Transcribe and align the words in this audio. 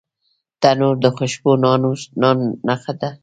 تنور 0.61 0.95
د 1.03 1.05
خوشبو 1.15 1.51
نان 2.21 2.37
نښه 2.67 2.93
ده 2.99 3.09